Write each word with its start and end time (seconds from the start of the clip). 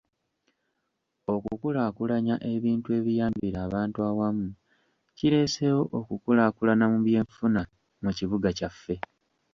Okukulaakulanya 1.33 2.35
ebintu 2.53 2.87
ebiyambira 2.99 3.57
abantu 3.67 3.97
awamu 4.09 4.47
kireeseewo 5.17 5.83
okukulaakulana 5.99 6.85
mu 6.91 6.99
byenfuna 7.05 7.61
mu 8.03 8.11
kibuga 8.17 8.49
kyaffe. 8.57 8.95